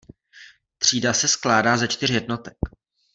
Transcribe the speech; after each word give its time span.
Třída 0.77 1.13
se 1.13 1.27
skládala 1.27 1.77
ze 1.77 1.87
čtyř 1.87 2.09
jednotek. 2.09 2.57